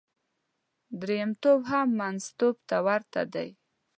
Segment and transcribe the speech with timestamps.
[1.01, 3.49] درېمګړتوب هم منځګړتوب ته ورته دی.